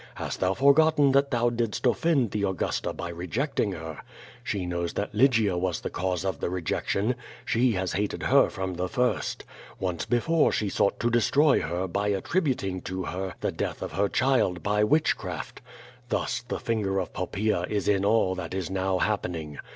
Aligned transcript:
Hast 0.15 0.39
thou 0.39 0.55
for 0.55 0.73
gotten 0.73 1.11
that 1.11 1.29
thou 1.29 1.51
didst 1.51 1.85
offend 1.85 2.31
the 2.31 2.41
Augusta 2.41 2.91
by 2.91 3.09
rejecting 3.09 3.73
her? 3.73 3.99
She 4.43 4.65
knows 4.65 4.93
that 4.93 5.13
Lygia 5.13 5.59
was 5.59 5.79
the 5.79 5.91
cause 5.91 6.25
of 6.25 6.39
the 6.39 6.49
rejection. 6.49 7.13
She 7.45 7.73
has 7.73 7.93
hated 7.93 8.23
her 8.23 8.49
from 8.49 8.73
the 8.73 8.89
first. 8.89 9.43
Once 9.79 10.05
before 10.07 10.51
she 10.51 10.69
sought 10.69 10.99
to 11.01 11.11
destroy 11.11 11.61
her 11.61 11.87
by 11.87 12.07
attributing 12.07 12.81
to 12.81 13.03
her 13.03 13.35
the 13.41 13.51
death 13.51 13.83
of 13.83 13.91
her 13.91 14.09
child 14.09 14.63
by 14.63 14.83
witchcraft. 14.83 15.61
Thus 16.09 16.41
the 16.47 16.59
finger 16.59 16.97
of 16.97 17.13
Poppaea 17.13 17.67
is 17.69 17.87
in 17.87 18.03
all 18.03 18.33
that 18.33 18.55
is 18.55 18.71
now 18.71 18.97
happening. 18.97 19.59